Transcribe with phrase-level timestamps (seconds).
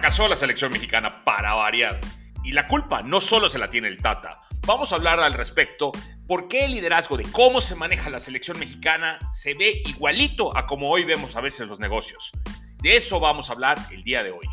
[0.00, 2.00] Fracasó la selección mexicana para variar.
[2.42, 4.40] Y la culpa no solo se la tiene el Tata.
[4.66, 5.92] Vamos a hablar al respecto
[6.26, 10.66] por qué el liderazgo de cómo se maneja la selección mexicana se ve igualito a
[10.66, 12.32] como hoy vemos a veces los negocios.
[12.78, 14.46] De eso vamos a hablar el día de hoy.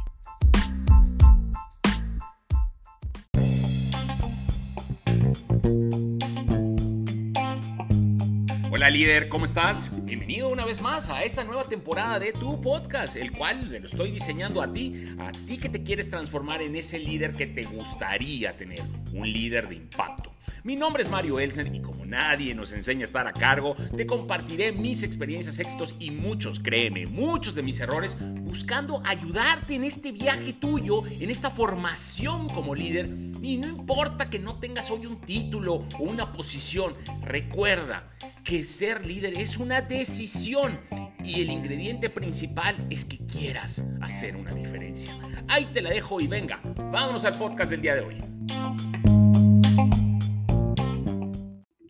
[8.70, 9.94] Hola líder, ¿cómo estás?
[10.08, 14.10] Bienvenido una vez más a esta nueva temporada de tu podcast, el cual lo estoy
[14.10, 18.56] diseñando a ti, a ti que te quieres transformar en ese líder que te gustaría
[18.56, 20.27] tener, un líder de impacto.
[20.64, 24.06] Mi nombre es Mario Elsen y como nadie nos enseña a estar a cargo, te
[24.06, 30.12] compartiré mis experiencias, éxitos y muchos, créeme, muchos de mis errores, buscando ayudarte en este
[30.12, 33.08] viaje tuyo, en esta formación como líder.
[33.42, 38.12] Y no importa que no tengas hoy un título o una posición, recuerda,
[38.44, 40.80] que ser líder es una decisión
[41.22, 45.18] y el ingrediente principal es que quieras hacer una diferencia.
[45.50, 48.24] Ahí te la dejo y venga, vámonos al podcast del día de hoy.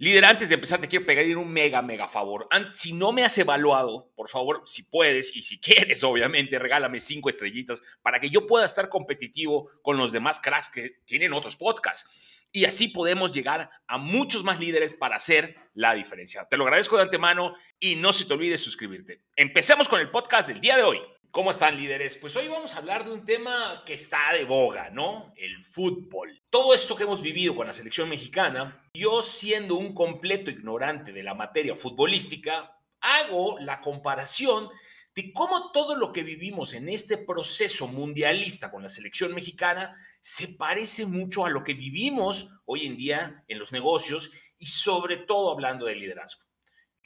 [0.08, 2.48] Líder, antes de empezar te quiero pedir un mega, mega favor.
[2.70, 7.28] Si no me has evaluado, por favor, si puedes y si quieres, obviamente, regálame cinco
[7.28, 12.48] estrellitas para que yo pueda estar competitivo con los demás cracks que tienen otros podcasts
[12.54, 16.48] y así podemos llegar a muchos más líderes para hacer la diferencia.
[16.50, 19.26] Te lo agradezco de antemano y no se te olvide suscribirte.
[19.36, 21.02] Empecemos con el podcast del día de hoy.
[21.32, 22.16] ¿Cómo están líderes?
[22.16, 25.34] Pues hoy vamos a hablar de un tema que está de boga, ¿no?
[25.36, 26.42] El fútbol.
[26.50, 31.24] Todo esto que hemos vivido con la selección mexicana, yo siendo un completo ignorante de
[31.24, 34.70] la materia futbolística, hago la comparación
[35.14, 39.92] de cómo todo lo que vivimos en este proceso mundialista con la selección mexicana
[40.22, 45.18] se parece mucho a lo que vivimos hoy en día en los negocios y sobre
[45.18, 46.47] todo hablando de liderazgo.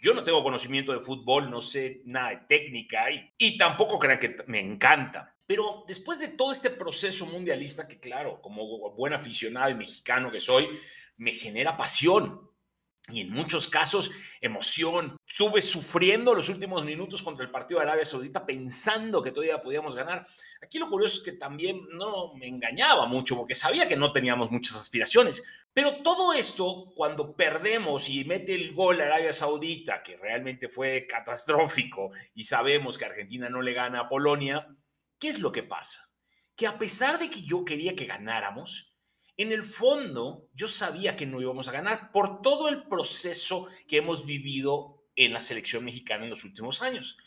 [0.01, 4.17] Yo no tengo conocimiento de fútbol, no sé nada de técnica y, y tampoco crean
[4.17, 5.35] que me encanta.
[5.45, 10.39] Pero después de todo este proceso mundialista, que claro, como buen aficionado y mexicano que
[10.39, 10.69] soy,
[11.17, 12.51] me genera pasión,
[13.09, 15.17] y en muchos casos emoción.
[15.31, 19.95] Estuve sufriendo los últimos minutos contra el partido de Arabia Saudita pensando que todavía podíamos
[19.95, 20.27] ganar.
[20.61, 24.51] Aquí lo curioso es que también no me engañaba mucho porque sabía que no teníamos
[24.51, 25.41] muchas aspiraciones.
[25.71, 31.07] Pero todo esto, cuando perdemos y mete el gol a Arabia Saudita, que realmente fue
[31.07, 34.67] catastrófico y sabemos que Argentina no le gana a Polonia,
[35.17, 36.11] ¿qué es lo que pasa?
[36.57, 38.97] Que a pesar de que yo quería que ganáramos,
[39.37, 43.95] en el fondo yo sabía que no íbamos a ganar por todo el proceso que
[43.95, 47.17] hemos vivido en la selección mexicana en los últimos años.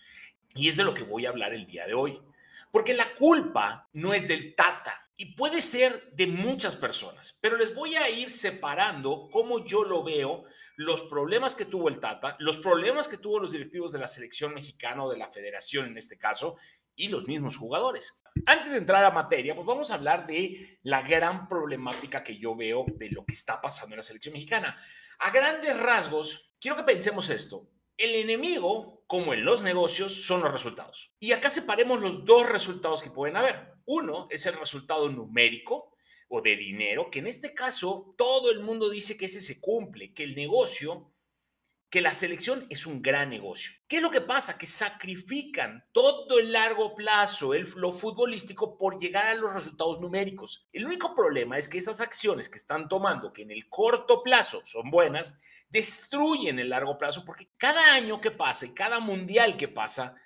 [0.54, 2.20] Y es de lo que voy a hablar el día de hoy.
[2.70, 7.72] Porque la culpa no es del Tata y puede ser de muchas personas, pero les
[7.74, 10.44] voy a ir separando cómo yo lo veo,
[10.76, 14.54] los problemas que tuvo el Tata, los problemas que tuvo los directivos de la selección
[14.54, 16.56] mexicana o de la federación en este caso,
[16.96, 18.20] y los mismos jugadores.
[18.46, 22.54] Antes de entrar a materia, pues vamos a hablar de la gran problemática que yo
[22.54, 24.74] veo de lo que está pasando en la selección mexicana.
[25.18, 27.68] A grandes rasgos, quiero que pensemos esto.
[27.96, 31.12] El enemigo, como en los negocios, son los resultados.
[31.20, 33.72] Y acá separemos los dos resultados que pueden haber.
[33.86, 35.94] Uno es el resultado numérico
[36.28, 40.12] o de dinero, que en este caso todo el mundo dice que ese se cumple,
[40.12, 41.13] que el negocio
[41.94, 43.70] que la selección es un gran negocio.
[43.86, 44.58] ¿Qué es lo que pasa?
[44.58, 50.68] Que sacrifican todo el largo plazo, el, lo futbolístico, por llegar a los resultados numéricos.
[50.72, 54.60] El único problema es que esas acciones que están tomando, que en el corto plazo
[54.64, 55.38] son buenas,
[55.68, 60.16] destruyen el largo plazo, porque cada año que pasa y cada mundial que pasa,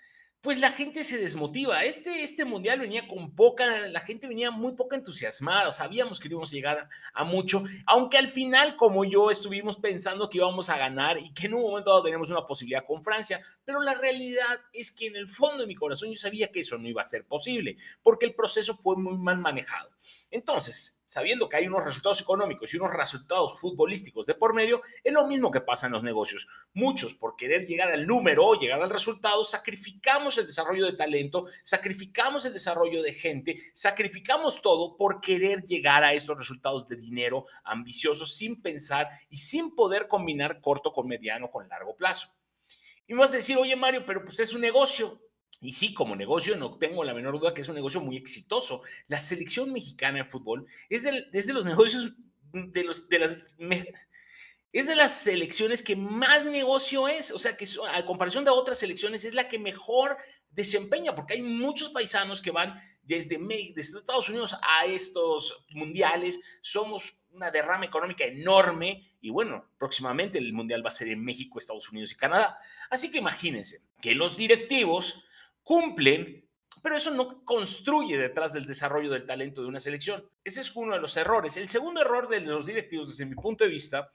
[0.40, 1.84] pues la gente se desmotiva.
[1.84, 6.52] Este, este mundial venía con poca, la gente venía muy poco entusiasmada, sabíamos que íbamos
[6.52, 11.18] a llegar a, mucho, aunque al final, como yo, estuvimos pensando que íbamos a ganar
[11.18, 14.90] y que en un momento dado teníamos una posibilidad con Francia, pero la realidad es
[14.90, 17.26] que en el fondo de mi corazón yo sabía que eso no iba a ser
[17.26, 19.90] posible, porque el proceso fue muy mal manejado.
[20.30, 25.12] Entonces, sabiendo que hay unos resultados económicos y unos resultados futbolísticos de por medio, es
[25.12, 26.46] lo mismo que pasa en los negocios.
[26.74, 31.46] Muchos, por querer llegar al número o llegar al resultado, sacrificamos el desarrollo de talento,
[31.62, 37.46] sacrificamos el desarrollo de gente, sacrificamos todo por querer llegar a estos resultados de dinero
[37.64, 42.28] ambiciosos sin pensar y sin poder combinar corto con mediano con largo plazo.
[43.06, 45.22] Y me vas a decir, oye Mario, pero pues es un negocio.
[45.60, 48.82] Y sí, como negocio, no tengo la menor duda que es un negocio muy exitoso.
[49.08, 52.12] La selección mexicana de fútbol es de, los negocios,
[52.52, 53.56] de, los, de las,
[54.72, 57.32] es de las selecciones que más negocio es.
[57.32, 60.16] O sea, que a comparación de otras selecciones es la que mejor
[60.50, 63.38] desempeña, porque hay muchos paisanos que van desde,
[63.74, 66.38] desde Estados Unidos a estos mundiales.
[66.62, 71.58] Somos una derrama económica enorme y bueno, próximamente el mundial va a ser en México,
[71.58, 72.56] Estados Unidos y Canadá.
[72.90, 75.24] Así que imagínense que los directivos
[75.68, 76.48] cumplen
[76.82, 80.24] pero eso no construye detrás del desarrollo del talento de una selección.
[80.44, 81.56] Ese es uno de los errores.
[81.56, 84.10] El segundo error de los directivos, desde mi punto de vista,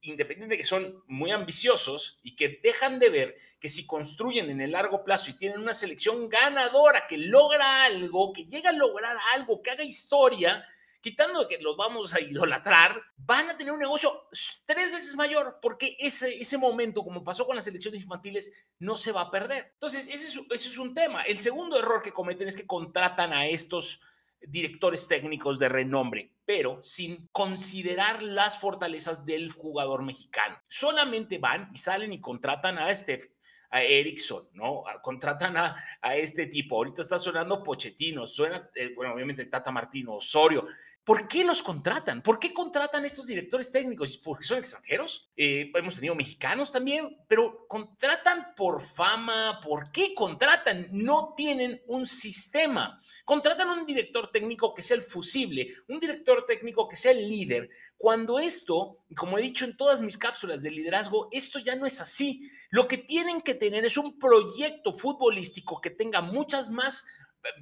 [0.00, 4.60] independiente de que son muy ambiciosos y que dejan de ver que si construyen en
[4.60, 9.16] el largo plazo y tienen una selección ganadora que logra algo, que llega a lograr
[9.34, 10.64] algo, que haga historia,
[11.04, 14.26] quitando que los vamos a idolatrar, van a tener un negocio
[14.64, 19.12] tres veces mayor porque ese, ese momento, como pasó con las elecciones infantiles, no se
[19.12, 19.72] va a perder.
[19.74, 21.20] Entonces, ese es, ese es un tema.
[21.24, 24.00] El segundo error que cometen es que contratan a estos
[24.40, 30.58] directores técnicos de renombre, pero sin considerar las fortalezas del jugador mexicano.
[30.68, 33.34] Solamente van y salen y contratan a este
[33.74, 34.84] a Erickson, ¿no?
[35.02, 36.76] Contratan a, a, este tipo.
[36.76, 40.64] Ahorita está sonando Pochettino, suena, eh, bueno, obviamente Tata Martino, Osorio.
[41.04, 42.22] ¿Por qué los contratan?
[42.22, 44.16] ¿Por qué contratan estos directores técnicos?
[44.16, 45.28] ¿Porque son extranjeros?
[45.36, 49.60] Eh, hemos tenido mexicanos también, pero contratan por fama.
[49.62, 50.88] ¿Por qué contratan?
[50.92, 52.98] No tienen un sistema.
[53.26, 57.68] Contratan un director técnico que sea el fusible, un director técnico que sea el líder.
[57.98, 62.00] Cuando esto, como he dicho en todas mis cápsulas de liderazgo, esto ya no es
[62.00, 62.50] así.
[62.70, 67.06] Lo que tienen que tener es un proyecto futbolístico que tenga muchas más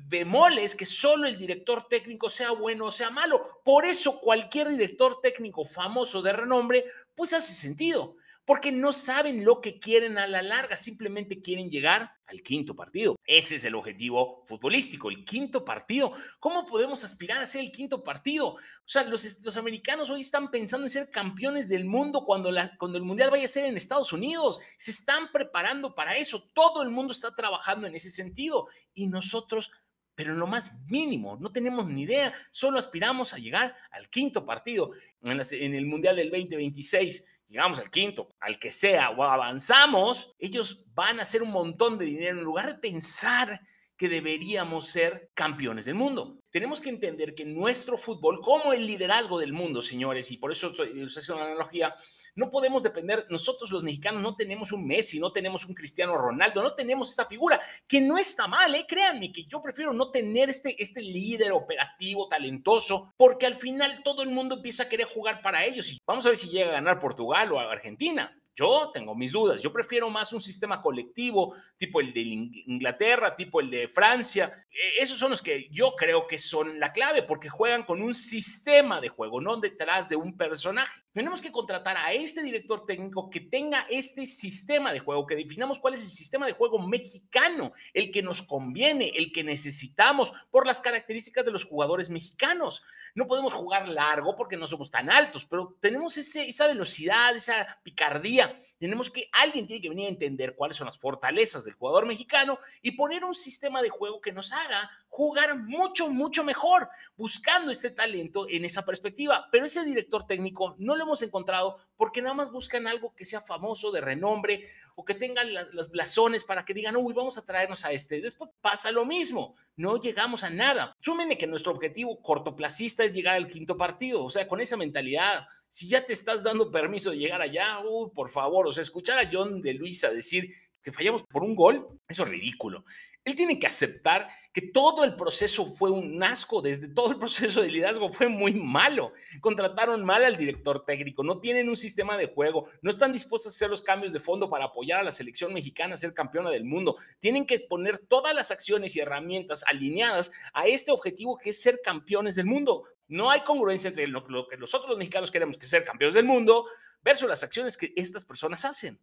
[0.06, 3.40] bemoles que solo el director técnico sea bueno o sea malo.
[3.64, 6.84] Por eso cualquier director técnico famoso de renombre,
[7.14, 12.12] pues hace sentido, porque no saben lo que quieren a la larga, simplemente quieren llegar
[12.32, 13.17] al quinto partido.
[13.25, 16.12] Ese es el objetivo futbolístico, el quinto partido.
[16.40, 18.55] ¿Cómo podemos aspirar a ser el quinto partido?
[18.55, 22.76] O sea, los, los americanos hoy están pensando en ser campeones del mundo cuando, la,
[22.79, 24.58] cuando el mundial vaya a ser en Estados Unidos.
[24.76, 26.50] Se están preparando para eso.
[26.55, 29.70] Todo el mundo está trabajando en ese sentido y nosotros
[30.14, 34.44] pero en lo más mínimo, no tenemos ni idea, solo aspiramos a llegar al quinto
[34.44, 34.90] partido
[35.23, 41.19] en, el Mundial del 2026, llegamos al quinto, al que sea, o avanzamos, ellos van
[41.19, 43.60] a hacer un montón de dinero en lugar de pensar
[43.96, 46.40] que deberíamos ser campeones del mundo.
[46.50, 50.69] Tenemos que entender que nuestro fútbol, como el liderazgo del mundo, señores, y por eso
[50.69, 51.94] estoy haciendo una analogía,
[52.34, 56.62] no podemos depender, nosotros los mexicanos no tenemos un Messi, no tenemos un Cristiano Ronaldo,
[56.62, 58.87] no tenemos esta figura, que no está mal, ¿eh?
[58.88, 64.23] créanme, que yo prefiero no tener este, este líder operativo, talentoso, porque al final todo
[64.23, 65.90] el mundo empieza a querer jugar para ellos.
[65.93, 68.37] Y vamos a ver si llega a ganar Portugal o a Argentina.
[68.54, 69.62] Yo tengo mis dudas.
[69.62, 74.52] Yo prefiero más un sistema colectivo, tipo el de Inglaterra, tipo el de Francia.
[74.70, 78.14] E, esos son los que yo creo que son la clave, porque juegan con un
[78.14, 81.00] sistema de juego, no detrás de un personaje.
[81.12, 85.78] Tenemos que contratar a este director técnico que tenga este sistema de juego, que definamos
[85.78, 90.66] cuál es el sistema de juego mexicano, el que nos conviene, el que necesitamos por
[90.66, 92.82] las características de los jugadores mexicanos.
[93.14, 98.41] No podemos jugar largo porque no somos tan altos, pero tenemos esa velocidad, esa picardía
[98.42, 98.71] друзья.
[98.82, 102.58] Tenemos que alguien tiene que venir a entender cuáles son las fortalezas del jugador mexicano
[102.82, 107.90] y poner un sistema de juego que nos haga jugar mucho, mucho mejor, buscando este
[107.90, 109.46] talento en esa perspectiva.
[109.52, 113.40] Pero ese director técnico no lo hemos encontrado porque nada más buscan algo que sea
[113.40, 114.64] famoso, de renombre,
[114.96, 118.20] o que tengan los blasones para que digan, uy, vamos a traernos a este.
[118.20, 120.96] Después pasa lo mismo, no llegamos a nada.
[120.99, 125.46] Súmenle que nuestro objetivo cortoplacista es llegar al quinto partido, o sea, con esa mentalidad
[125.73, 129.60] si ya te estás dando permiso de llegar allá, uy, por favor, escuchar a John
[129.60, 130.52] de Luisa decir
[130.82, 132.84] que fallamos por un gol, eso es ridículo.
[133.24, 137.62] Él tiene que aceptar que todo el proceso fue un asco, desde todo el proceso
[137.62, 139.12] de liderazgo fue muy malo.
[139.41, 143.56] Contrataron mal al director técnico, no tienen un sistema de juego, no están dispuestos a
[143.56, 146.64] hacer los cambios de fondo para apoyar a la selección mexicana a ser campeona del
[146.64, 146.96] mundo.
[147.19, 151.81] Tienen que poner todas las acciones y herramientas alineadas a este objetivo que es ser
[151.82, 152.82] campeones del mundo.
[153.08, 156.67] No hay congruencia entre lo, que nosotros los mexicanos queremos que ser campeones del mundo
[157.02, 158.98] versus las acciones que estas personas hacen.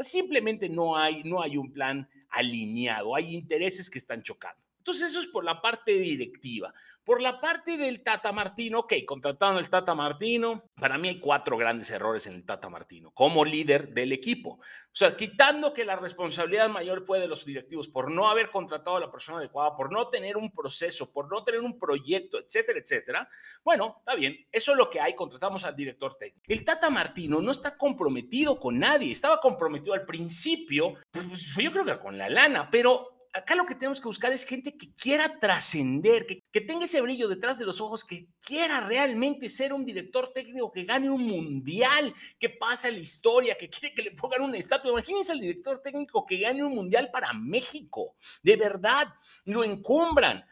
[0.00, 4.60] Simplemente no hay, no hay un plan alineado, hay intereses que están chocando.
[4.80, 6.72] Entonces eso es por la parte directiva.
[7.04, 10.64] Por la parte del Tata Martino, ok, contrataron al Tata Martino.
[10.74, 14.52] Para mí hay cuatro grandes errores en el Tata Martino como líder del equipo.
[14.52, 18.96] O sea, quitando que la responsabilidad mayor fue de los directivos por no haber contratado
[18.96, 22.78] a la persona adecuada, por no tener un proceso, por no tener un proyecto, etcétera,
[22.78, 23.28] etcétera.
[23.62, 26.44] Bueno, está bien, eso es lo que hay, contratamos al director técnico.
[26.48, 31.84] El Tata Martino no está comprometido con nadie, estaba comprometido al principio, pues, yo creo
[31.84, 35.38] que con la lana, pero acá lo que tenemos que buscar es gente que quiera
[35.38, 39.84] trascender, que, que, tenga ese brillo detrás de los ojos, que quiera realmente ser un
[39.84, 44.42] director técnico que gane un mundial, que pase la historia, que quiere que le pongan
[44.42, 44.90] una estatua.
[44.90, 48.16] Imagínense al director técnico que gane un mundial para México.
[48.42, 49.08] De verdad,
[49.44, 50.44] lo encumbran.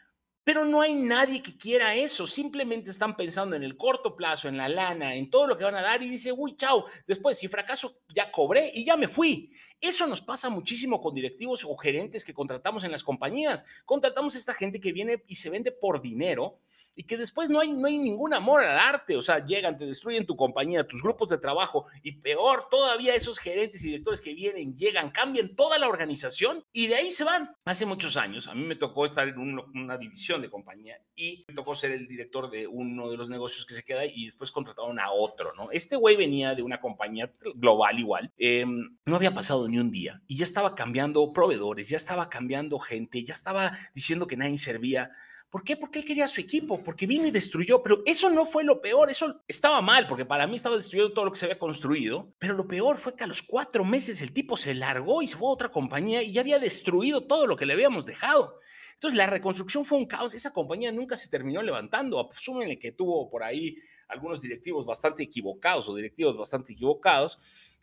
[0.49, 4.57] Pero no hay nadie que quiera eso, simplemente están pensando en el corto plazo, en
[4.57, 7.49] la lana, en todo lo que van a dar y dice, uy, chao, después si
[7.49, 9.51] fracaso ya cobré y ya me fui.
[9.81, 13.65] Eso nos pasa muchísimo con directivos o gerentes que contratamos en las compañías.
[13.85, 16.59] Contratamos a esta gente que viene y se vende por dinero
[16.97, 19.17] y que después no hay, no hay ningún amor al arte.
[19.17, 23.39] O sea, llegan, te destruyen tu compañía, tus grupos de trabajo y peor todavía esos
[23.39, 27.55] gerentes y directores que vienen, llegan, cambian toda la organización y de ahí se van.
[27.65, 31.55] Hace muchos años, a mí me tocó estar en una división de compañía y me
[31.55, 34.99] tocó ser el director de uno de los negocios que se queda y después contrataron
[34.99, 35.71] a otro, ¿no?
[35.71, 38.33] Este güey venía de una compañía global igual.
[38.37, 42.79] Em, no había pasado ni un día y ya estaba cambiando proveedores, ya estaba cambiando
[42.79, 45.11] gente, ya estaba diciendo que nadie servía.
[45.51, 45.77] ¿Por qué?
[45.77, 49.09] Porque él quería su equipo, porque vino y destruyó, pero eso no fue lo peor,
[49.09, 52.53] eso estaba mal, porque para mí estaba destruyendo todo lo que se había construido, pero
[52.53, 55.49] lo peor fue que a los cuatro meses el tipo se largó y se fue
[55.49, 58.59] a otra compañía y ya había destruido todo lo que le habíamos dejado.
[58.93, 63.31] Entonces la reconstrucción fue un caos, esa compañía nunca se terminó levantando, asúmenle que tuvo
[63.31, 63.77] por ahí
[64.09, 67.39] algunos directivos bastante equivocados o directivos bastante equivocados,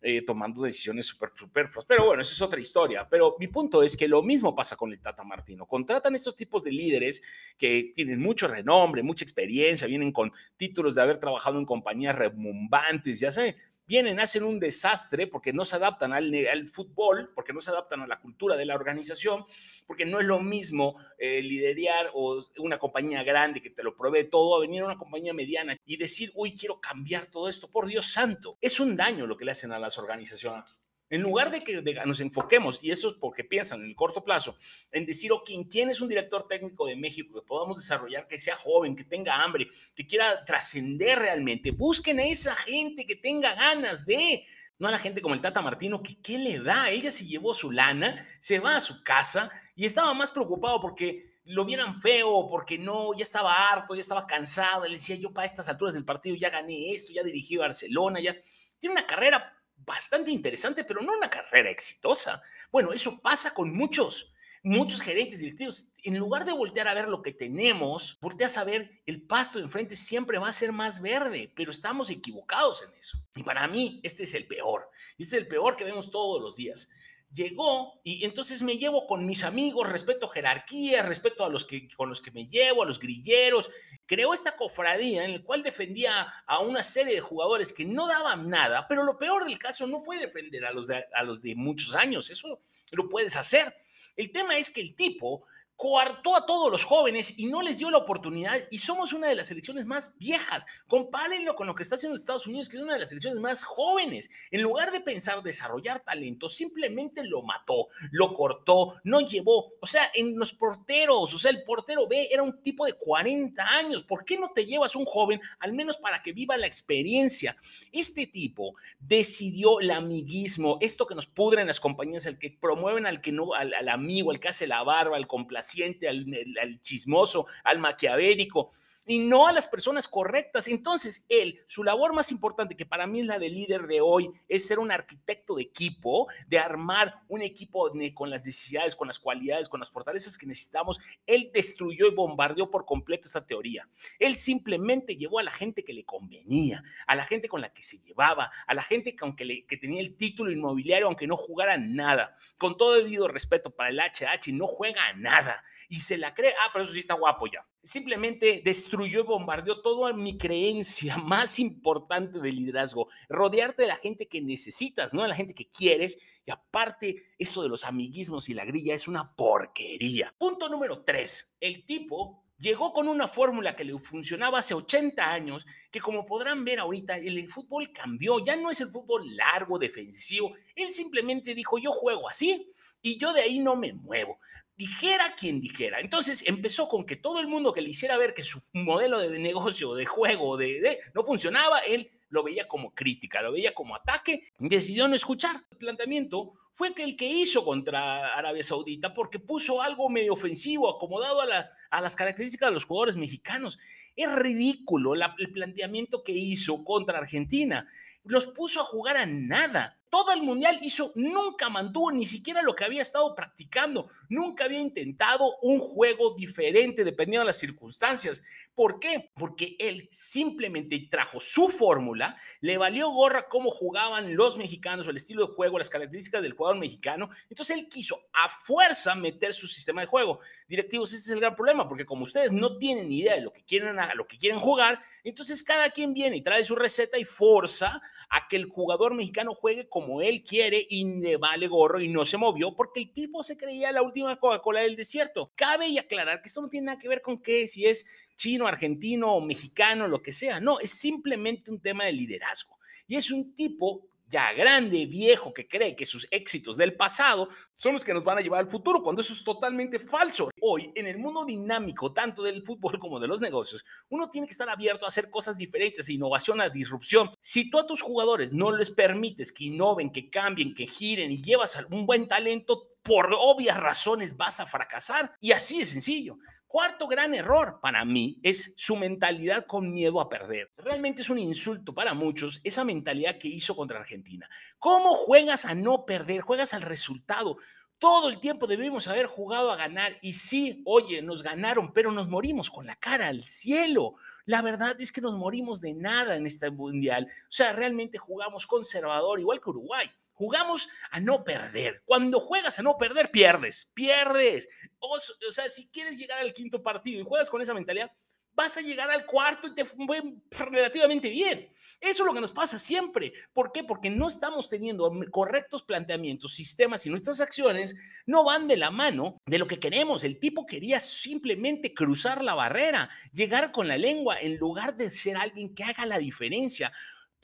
[0.08, 1.84] eh, tomando decisiones súper superfluas.
[1.88, 3.08] Pero bueno, esa es otra historia.
[3.10, 5.66] Pero mi punto es que lo mismo pasa con el Tata Martino.
[5.66, 7.24] Contratan estos tipos de líderes
[7.58, 13.20] que tienen mucho renombre, mucha experiencia, vienen con títulos de haber trabajado en compañías rebombantes,
[13.20, 13.56] ya sé,
[13.88, 18.08] vienen, hacen un desastre porque no se adaptan al, fútbol, porque no se adaptan a
[18.08, 19.46] la cultura de la organización,
[19.86, 24.30] porque no es lo mismo eh, liderar o una compañía grande que te lo provee
[24.30, 27.88] todo a venir a una compañía mediana y decir, uy, quiero cambiar todo esto, por
[27.88, 28.58] Dios santo.
[28.62, 30.85] Es un daño lo que le hacen a las organizaciones.
[31.10, 34.58] En lugar de que nos enfoquemos, y eso es porque piensan en el corto plazo,
[34.92, 38.56] en decir, ok, ¿quién es un director técnico de México que podamos desarrollar, que sea
[38.56, 41.72] joven, que tenga hambre, que quiera trascender realmente?
[41.72, 44.44] Busquen a esa gente que tenga ganas de,
[44.80, 46.90] no a la gente como el Tata Martino, que qué le da.
[46.90, 51.36] Ella se llevó su lana, se va a su casa y estaba más preocupado porque
[51.46, 54.86] lo vieran feo, porque no, ya estaba harto, ya estaba cansado.
[54.86, 58.36] Le decía, yo para estas alturas del partido ya gané esto, ya dirigí Barcelona, ya
[58.80, 62.42] tiene una carrera bastante interesante, pero no una carrera exitosa.
[62.72, 65.88] Bueno, eso pasa con muchos, muchos gerentes directivos.
[66.04, 69.66] En lugar de voltear a ver lo que tenemos, volteas a ver el pasto de
[69.66, 73.18] enfrente siempre va a ser más verde, pero estamos equivocados en eso.
[73.36, 74.90] Y para mí, este es el peor.
[75.18, 76.90] Este es el peor que vemos todos los días
[77.32, 82.10] llegó y entonces me llevo con mis amigos, respeto jerarquía, respeto a los que con
[82.10, 83.70] los que me llevo, a los grilleros.
[84.06, 88.50] Creó esta cofradía en la cual defendía a una serie de jugadores que no daban
[88.50, 91.96] nada, pero lo peor del caso no fue defender a los a los de muchos
[91.96, 92.60] años, eso
[92.92, 93.76] lo puedes hacer.
[94.16, 97.92] El tema es que el tipo coartó a todos los jóvenes y no les dio
[97.92, 100.66] la oportunidad y somos una de las selecciones más viejas.
[100.88, 103.64] Compárenlo con lo que está haciendo Estados Unidos, que es una de las selecciones más
[103.64, 104.30] jóvenes.
[104.52, 109.74] En lugar de pensar desarrollar talento, simplemente lo mató, lo cortó, no llevó.
[109.82, 113.62] O sea, en los porteros, o sea, el portero B era un tipo de 40
[113.62, 114.04] años.
[114.04, 117.56] ¿Por qué no te llevas un joven al menos para que viva la experiencia?
[117.92, 123.06] Este tipo decidió el amiguismo, esto que nos pudre en las compañías, el que promueven
[123.06, 125.65] al que no, al, al amigo, al que hace la barba, al complaciente
[126.08, 126.26] al,
[126.62, 128.70] al chismoso, al maquiavélico
[129.06, 130.68] y no a las personas correctas.
[130.68, 134.30] Entonces, él, su labor más importante, que para mí es la de líder de hoy,
[134.48, 139.20] es ser un arquitecto de equipo, de armar un equipo con las necesidades, con las
[139.20, 141.00] cualidades, con las fortalezas que necesitamos.
[141.26, 143.88] Él destruyó y bombardeó por completo esta teoría.
[144.20, 147.84] Él simplemente llevó a la gente que le convenía, a la gente con la que
[147.84, 151.38] se llevaba, a la gente que, aunque le, que tenía el título inmobiliario, aunque no
[151.38, 156.34] jugara nada, con todo debido respeto para el HH, no juega nada y se la
[156.34, 161.18] cree, ah, pero eso sí está guapo ya simplemente destruyó y bombardeó toda mi creencia
[161.18, 165.70] más importante de liderazgo, rodearte de la gente que necesitas, no de la gente que
[165.70, 170.34] quieres, y aparte eso de los amiguismos y la grilla es una porquería.
[170.38, 175.66] Punto número tres, el tipo llegó con una fórmula que le funcionaba hace 80 años,
[175.92, 180.54] que como podrán ver ahorita, el fútbol cambió, ya no es el fútbol largo, defensivo,
[180.76, 182.72] él simplemente dijo, yo juego así
[183.02, 184.40] y yo de ahí no me muevo
[184.78, 186.00] dijera quien dijera.
[186.00, 189.40] Entonces empezó con que todo el mundo que le hiciera ver que su modelo de
[189.40, 194.44] negocio, de juego, de, no funcionaba, él lo veía como crítica, lo veía como ataque,
[194.60, 195.64] decidió no escuchar.
[195.72, 201.40] El planteamiento fue el que hizo contra Arabia Saudita porque puso algo medio ofensivo, acomodado
[201.42, 203.80] a, a las características de los jugadores mexicanos.
[204.14, 207.88] Es ridículo el planteamiento que hizo contra Argentina.
[208.26, 212.74] Los puso a jugar a nada todo el mundial hizo, nunca mantuvo ni siquiera lo
[212.74, 218.42] que había estado practicando, nunca había intentado un juego diferente dependiendo de las circunstancias.
[218.74, 219.32] ¿Por qué?
[219.36, 225.48] Porque él simplemente trajo su fórmula, le valió gorra cómo jugaban los mexicanos, el estilo
[225.48, 227.30] de juego, las características del jugador mexicano.
[227.50, 230.40] Entonces él quiso a fuerza meter su sistema de juego.
[230.68, 233.64] Directivos, ese es el gran problema, porque como ustedes no tienen idea de lo que
[233.64, 238.02] quieren, lo que quieren jugar, entonces cada quien viene y trae su receta y forza
[238.30, 242.26] a que el jugador mexicano juegue como él quiere y le vale gorro y no
[242.26, 245.52] se movió porque el tipo se creía la última Coca-Cola del desierto.
[245.56, 248.06] Cabe y aclarar que esto no tiene nada que ver con que si es
[248.36, 250.60] chino, argentino o mexicano, lo que sea.
[250.60, 252.78] No, es simplemente un tema de liderazgo.
[253.08, 257.94] Y es un tipo ya grande, viejo, que cree que sus éxitos del pasado son
[257.94, 260.50] los que nos van a llevar al futuro, cuando eso es totalmente falso.
[260.62, 264.52] Hoy, en el mundo dinámico, tanto del fútbol como de los negocios, uno tiene que
[264.52, 267.30] estar abierto a hacer cosas diferentes, innovación, a disrupción.
[267.42, 271.42] Si tú a tus jugadores no les permites que innoven, que cambien, que giren y
[271.42, 275.32] llevas un buen talento, por obvias razones vas a fracasar.
[275.40, 276.40] Y así de sencillo.
[276.66, 280.72] Cuarto gran error para mí es su mentalidad con miedo a perder.
[280.76, 284.50] Realmente es un insulto para muchos esa mentalidad que hizo contra Argentina.
[284.80, 286.42] ¿Cómo juegas a no perder?
[286.42, 287.58] Juegas al resultado.
[288.00, 292.28] Todo el tiempo debemos haber jugado a ganar y sí, oye, nos ganaron, pero nos
[292.28, 294.16] morimos con la cara al cielo.
[294.46, 297.28] La verdad es que nos morimos de nada en este mundial.
[297.44, 300.12] O sea, realmente jugamos conservador, igual que Uruguay.
[300.36, 302.04] Jugamos a no perder.
[302.06, 304.70] Cuando juegas a no perder, pierdes, pierdes.
[305.00, 308.12] O, sea, si quieres llegar al quinto partido y juegas con esa mentalidad,
[308.54, 311.70] vas a llegar al cuarto y te fue relativamente bien.
[312.02, 313.34] Eso es lo que nos pasa siempre.
[313.54, 313.84] ¿Por qué?
[313.84, 319.42] Porque no estamos teniendo correctos planteamientos, sistemas y nuestras acciones no van de la mano
[319.46, 320.24] de lo que queremos.
[320.24, 325.38] El tipo quería simplemente cruzar la barrera, llegar con la lengua en lugar de ser
[325.38, 326.92] alguien que haga la diferencia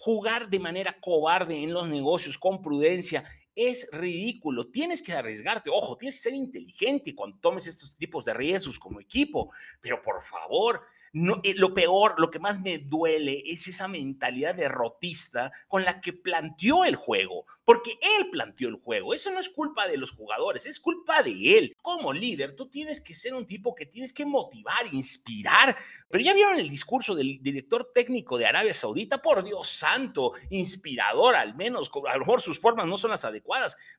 [0.03, 3.23] jugar de manera cobarde en los negocios con prudencia
[3.55, 4.67] es ridículo.
[4.67, 5.69] Tienes que arriesgarte.
[5.69, 9.51] Ojo, tienes que ser inteligente cuando tomes estos tipos de riesgos como equipo.
[9.81, 10.81] Pero por favor,
[11.13, 15.99] no, eh, lo peor, lo que más me duele es esa mentalidad derrotista con la
[15.99, 17.45] que planteó el juego.
[17.63, 19.13] Porque él planteó el juego.
[19.13, 21.75] Eso no es culpa de los jugadores, es culpa de él.
[21.81, 25.75] Como líder, tú tienes que ser un tipo que tienes que motivar, inspirar.
[26.09, 29.21] Pero ya vieron el discurso del director técnico de Arabia Saudita.
[29.21, 31.91] Por Dios santo, inspirador al menos.
[32.07, 33.40] A lo mejor sus formas no son las adecuadas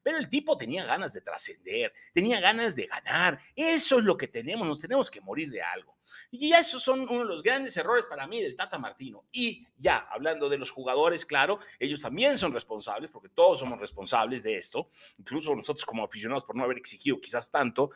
[0.02, 3.38] pero el tipo tenía ganas de trascender, tenía ganas de ganar.
[3.54, 5.96] Eso es lo que tenemos, nos tenemos que morir de algo.
[6.30, 9.24] Y esos son uno de los grandes errores para mí del Tata Martino.
[9.32, 14.42] Y ya, hablando de los jugadores, claro, ellos también son responsables, porque todos somos responsables
[14.42, 17.90] de esto, incluso nosotros como aficionados por no haber exigido quizás tanto,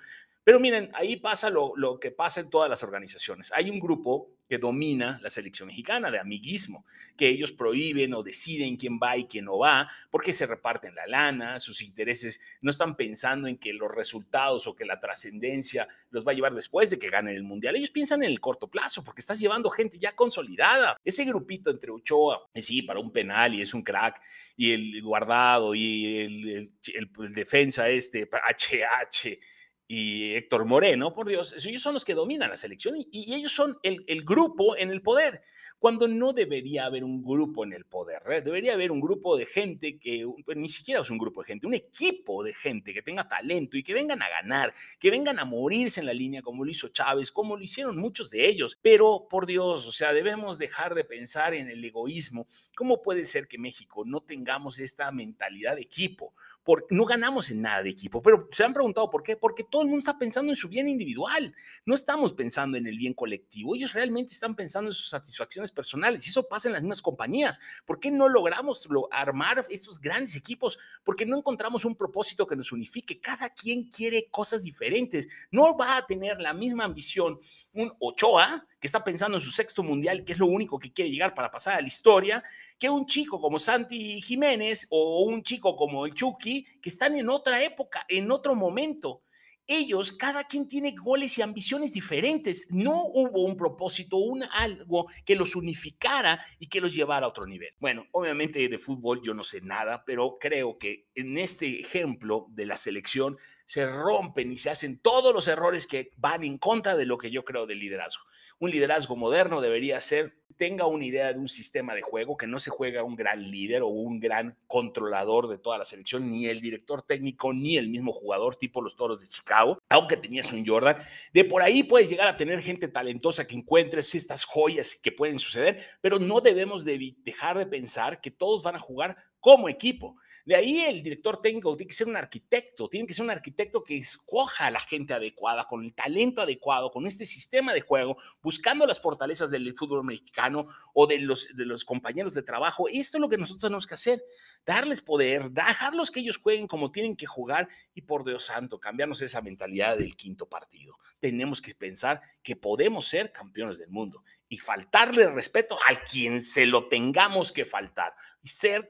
[0.46, 3.50] pero miren, ahí pasa lo, que pasa en todas las organizaciones.
[3.52, 8.76] Hay un grupo que domina la selección mexicana de amiguismo, que ellos prohíben o deciden
[8.76, 12.94] quién va y quién no va, porque se reparten la lana, sus intereses no están
[12.94, 16.98] pensando en que los resultados o que la trascendencia los va a llevar después de
[17.00, 17.74] que ganen el mundial.
[17.74, 20.96] Ellos piensan en el corto plazo, porque estás llevando gente ya consolidada.
[21.04, 24.22] Ese grupito entre Ochoa, sí, para un penal y es un crack,
[24.56, 29.55] y el guardado y el, el defensa este, HH
[29.88, 33.78] y Héctor Moreno, por Dios, ellos son los que dominan la selección y, ellos son
[33.82, 35.42] el, el, grupo en el poder,
[35.78, 38.40] cuando no debería haber un grupo en el poder, ¿eh?
[38.40, 41.66] debería haber un grupo de gente que, pues, ni siquiera es un grupo de gente,
[41.66, 45.44] un equipo de gente que tenga talento y que vengan a ganar, que vengan a
[45.44, 49.26] morirse en la línea como lo hizo Chávez, como lo hicieron muchos de ellos, pero
[49.28, 52.46] por Dios, o sea, debemos dejar de pensar en el egoísmo.
[52.74, 56.34] ¿Cómo puede ser que México no tengamos esta mentalidad de equipo?
[56.64, 59.82] Porque no ganamos en nada de equipo, pero se han preguntado por qué, porque todo
[59.82, 63.74] el mundo está pensando en su bien individual, no estamos pensando en el bien colectivo,
[63.74, 67.60] ellos realmente están pensando en sus satisfacciones personales y eso pasa en las mismas compañías.
[67.84, 70.78] ¿Por qué no logramos armar estos grandes equipos?
[71.04, 73.20] Porque no encontramos un propósito que nos unifique.
[73.20, 75.28] Cada quien quiere cosas diferentes.
[75.50, 77.38] No va a tener la misma ambición
[77.72, 81.10] un Ochoa que está pensando en su sexto mundial, que es lo único que quiere
[81.10, 82.42] llegar para pasar a la historia,
[82.78, 87.28] que un chico como Santi Jiménez o un chico como el Chucky, que están en
[87.28, 89.22] otra época, en otro momento
[89.66, 92.68] ellos, cada quien tiene goles y ambiciones diferentes.
[92.70, 97.46] No hubo un propósito, un algo que los unificara y que los llevara a otro
[97.46, 97.70] nivel.
[97.78, 102.66] Bueno, obviamente de fútbol yo no sé nada, pero creo que en este ejemplo de
[102.66, 107.04] la selección se rompen y se hacen todos los errores que van en contra de
[107.04, 108.24] lo que yo creo del liderazgo.
[108.58, 112.58] Un liderazgo moderno debería ser, tenga una idea de un sistema de juego, que no
[112.58, 116.60] se juega un gran líder o un gran controlador de toda la selección, ni el
[116.60, 120.96] director técnico, ni el mismo jugador tipo los Toros de Chicago, aunque tenías un Jordan.
[121.34, 125.38] De por ahí puedes llegar a tener gente talentosa que encuentres estas joyas que pueden
[125.38, 130.16] suceder, pero no debemos de dejar de pensar que todos van a jugar como equipo.
[130.44, 133.84] De ahí el director técnico tiene que ser un arquitecto, tiene que ser un arquitecto
[133.84, 138.16] que escoja a la gente adecuada, con el talento adecuado, con este sistema de juego,
[138.42, 142.88] buscando las fortalezas del fútbol mexicano o de los, de los compañeros de trabajo.
[142.88, 144.24] Esto es lo que nosotros tenemos que hacer,
[144.64, 149.22] darles poder, dejarlos que ellos jueguen como tienen que jugar y por Dios santo, cambiarnos
[149.22, 150.98] esa mentalidad del quinto partido.
[151.20, 156.66] Tenemos que pensar que podemos ser campeones del mundo y faltarle respeto al quien se
[156.66, 158.86] lo tengamos que faltar y ser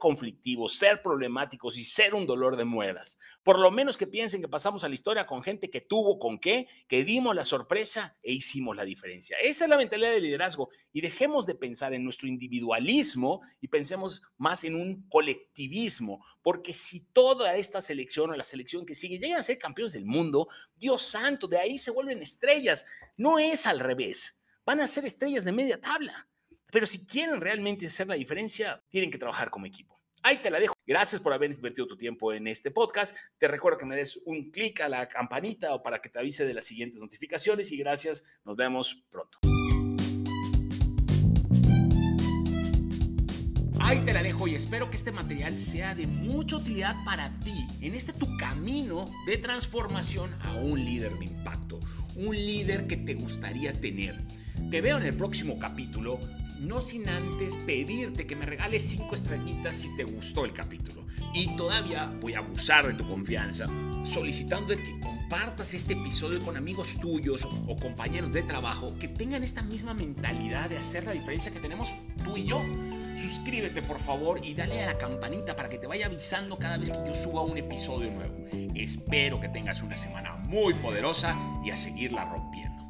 [0.69, 3.17] ser problemáticos y ser un dolor de muelas.
[3.43, 6.39] Por lo menos que piensen que pasamos a la historia con gente que tuvo con
[6.39, 9.37] qué, que dimos la sorpresa e hicimos la diferencia.
[9.41, 14.21] Esa es la mentalidad de liderazgo y dejemos de pensar en nuestro individualismo y pensemos
[14.37, 19.39] más en un colectivismo, porque si toda esta selección o la selección que sigue llegan
[19.39, 22.85] a ser campeones del mundo, Dios santo, de ahí se vuelven estrellas.
[23.17, 26.27] No es al revés van a ser estrellas de media tabla.
[26.69, 29.96] Pero si quieren realmente hacer la diferencia, tienen que trabajar como equipo.
[30.23, 30.73] Ahí te la dejo.
[30.85, 33.15] Gracias por haber invertido tu tiempo en este podcast.
[33.37, 36.45] Te recuerdo que me des un clic a la campanita o para que te avise
[36.45, 38.25] de las siguientes notificaciones y gracias.
[38.43, 39.39] Nos vemos pronto.
[43.79, 47.65] Ahí te la dejo y espero que este material sea de mucha utilidad para ti
[47.79, 51.79] en este tu camino de transformación a un líder de impacto,
[52.17, 54.17] un líder que te gustaría tener.
[54.69, 56.19] Te veo en el próximo capítulo,
[56.59, 61.05] no sin antes pedirte que me regales 5 estrellitas si te gustó el capítulo.
[61.33, 63.67] Y todavía voy a abusar de tu confianza,
[64.03, 69.61] solicitando que compartas este episodio con amigos tuyos o compañeros de trabajo que tengan esta
[69.61, 71.89] misma mentalidad de hacer la diferencia que tenemos
[72.23, 72.61] tú y yo.
[73.15, 76.91] Suscríbete por favor y dale a la campanita para que te vaya avisando cada vez
[76.91, 78.45] que yo suba un episodio nuevo.
[78.75, 82.86] Espero que tengas una semana muy poderosa y a seguirla rompiendo.